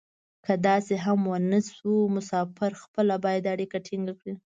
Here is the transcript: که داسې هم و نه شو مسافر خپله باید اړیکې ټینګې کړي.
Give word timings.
که 0.45 0.53
داسې 0.67 0.95
هم 1.05 1.19
و 1.31 1.35
نه 1.51 1.59
شو 1.75 1.93
مسافر 2.15 2.71
خپله 2.83 3.15
باید 3.25 3.43
اړیکې 3.53 3.79
ټینګې 3.85 4.13
کړي. 4.19 4.33